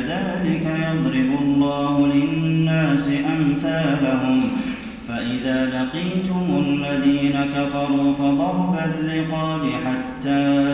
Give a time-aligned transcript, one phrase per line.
[0.00, 4.50] كذلك يضرب الله للناس أمثالهم.
[5.08, 10.69] فإذا لقيتم الذين كفروا فضرب الرقاب حتى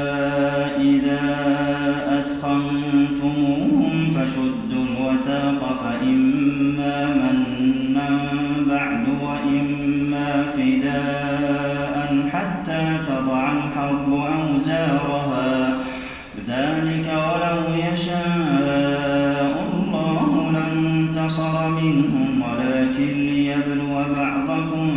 [21.87, 24.91] منهم ولكن ليبلو بعضكم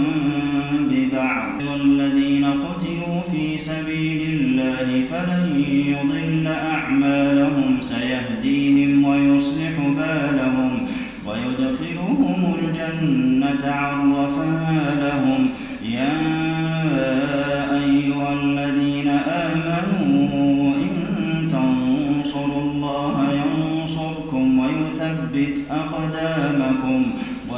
[0.89, 1.61] ببعض.
[1.67, 10.71] والذين قتلوا في سبيل الله فلن يضل أعمالهم سيهديهم ويصلح بالهم
[11.27, 14.18] ويدخلهم الجنة عرفها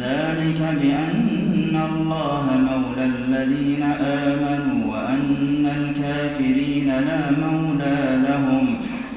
[0.00, 8.66] ذلك بأن الله مولى الذين آمنوا وأن الكافرين لا مولى لهم.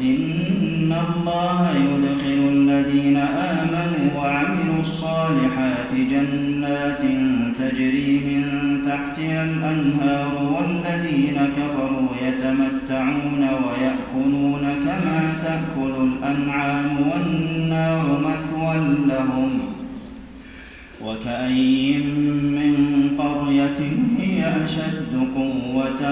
[0.02, 7.04] إن الله يدخل الذين آمنوا وعملوا الصالحات جنات
[7.60, 8.44] تجري من
[8.88, 18.76] تحتها الأنهار والذين كفروا يتمتعون ويأكلون كما تأكل الأنعام والنار مثوى
[19.08, 19.43] لهم.
[21.06, 21.98] وكأي
[22.58, 22.76] من
[23.18, 23.80] قرية
[24.20, 26.12] هي أشد قوة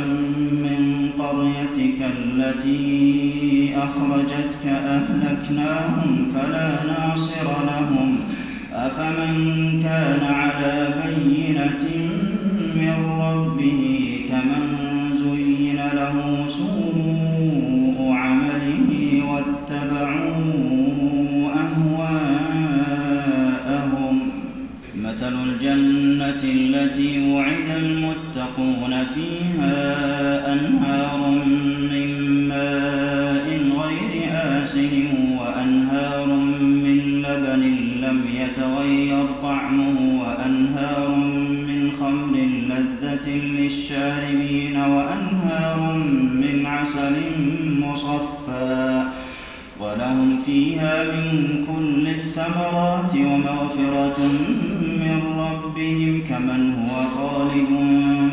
[0.52, 8.20] من قريتك التي أخرجتك أهلكناهم فلا ناصر لهم
[8.74, 9.36] أفمن
[9.84, 11.84] كان على بينة
[12.76, 13.91] من ربه
[25.32, 31.30] مثل الجنة التي وعد المتقون فيها أنهار
[31.92, 32.21] من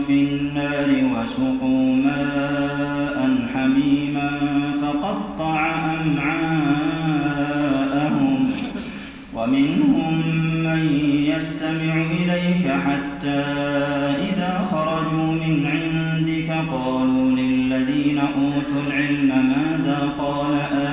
[0.09, 3.19] في النار وسقوا ماء
[3.55, 4.31] حميما
[4.83, 7.19] فقطع أمعاءهم.
[9.35, 10.15] ومنهم
[10.65, 10.83] من
[11.37, 13.41] يستمع إليك حتى
[14.29, 20.88] إذا خرجوا من عندك قالوا للذين أوتوا العلم ماذا قال آنفا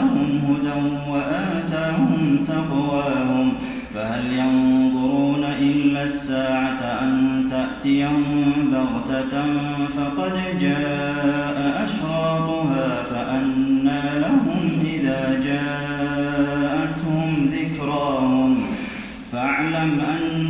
[0.00, 0.78] زادهم هدى
[1.10, 3.52] وآتاهم تقواهم.
[3.94, 9.44] فهل ينظرون إلا الساعة أن تأتيهم بغتة
[9.96, 18.52] فقد جاء أشراطها فأنى لهم إذا جاءتهم ذكراهم.
[19.32, 20.49] فاعلم أنه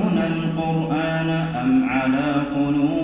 [1.61, 3.00] أم على قلوب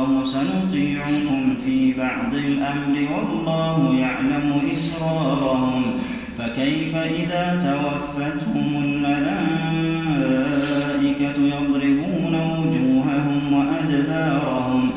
[0.00, 5.82] الله سنطيعكم في بعض الأمر والله يعلم إسرارهم.
[6.38, 9.76] فكيف إذا توفتهم الملائكة
[11.38, 14.90] يضربون وجوههم وأدبارهم؟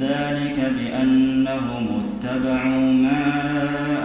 [0.00, 3.24] ذلك بأنهم اتبعوا ما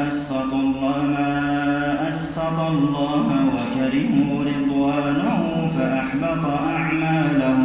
[0.08, 5.42] أسخط الله ما أسخط الله وكرهوا رضوانه
[5.78, 7.65] فأحبط أعمالهم.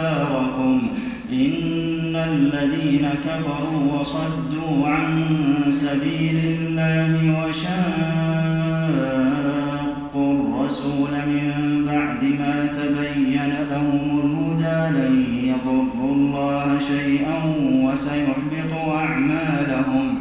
[0.00, 0.88] أخباركم
[1.32, 5.26] إن الذين كفروا وصدوا عن
[5.70, 7.70] سبيل الله وشاقوا
[10.34, 15.14] الرسول من بعد ما تبين لهم الهدى لن
[15.44, 17.38] يضروا الله شيئا
[17.84, 20.18] وسيحبط أعمالهم.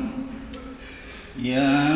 [1.44, 1.88] يا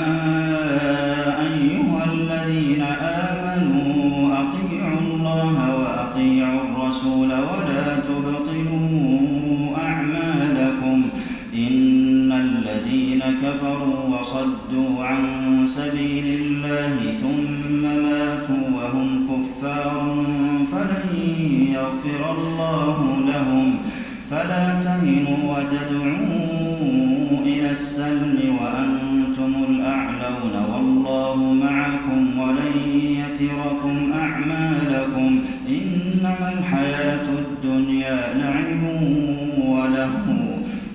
[1.41, 5.72] أيها الذين آمنوا أطيعوا الله
[13.53, 15.23] كفروا وصدوا عن
[15.67, 20.25] سبيل الله ثم ماتوا وهم كفار
[20.71, 21.05] فلن
[21.73, 22.97] يغفر الله
[23.27, 23.67] لهم.
[24.31, 26.23] فلا تهنوا وتدعوا
[27.45, 30.55] إلى السلم وأنتم الأعلون.
[30.73, 32.75] والله معكم ولن
[33.21, 35.39] يتركم أعمالكم.
[35.69, 38.83] إنما الحياة الدنيا لعب
[39.67, 40.15] وله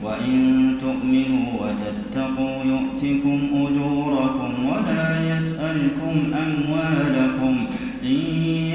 [0.03, 0.39] وإن
[0.81, 6.15] تؤمنوا وتتقوا يؤتكم أجوركم ولا يسألكم
[6.45, 7.55] أموالكم.
[8.03, 8.21] إن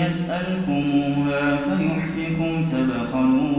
[0.06, 3.53] يسألكموها فيحفكم تبخلوا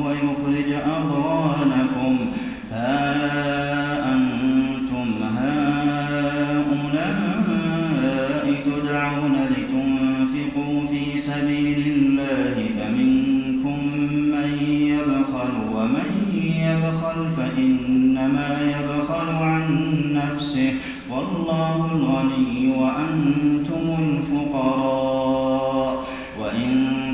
[21.10, 25.94] والله الغني وأنتم الفقراء.
[26.40, 26.70] وإن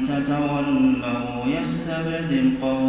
[0.09, 2.80] تتولوا يستبدل قوما